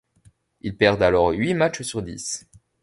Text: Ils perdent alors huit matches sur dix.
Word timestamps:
Ils 0.61 0.75
perdent 0.75 1.03
alors 1.03 1.29
huit 1.29 1.53
matches 1.53 1.83
sur 1.83 2.01
dix. 2.01 2.47